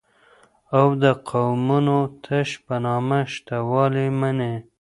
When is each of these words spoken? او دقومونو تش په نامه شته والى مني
او 0.77 0.87
دقومونو 1.03 1.97
تش 2.23 2.49
په 2.65 2.75
نامه 2.85 3.19
شته 3.33 3.57
والى 3.71 4.05
مني 4.19 4.55